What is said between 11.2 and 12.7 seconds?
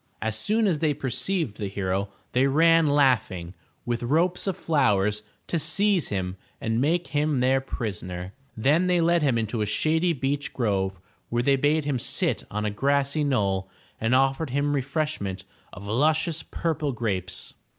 where they bade him sit on